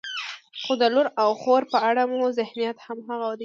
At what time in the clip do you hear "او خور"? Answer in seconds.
1.21-1.61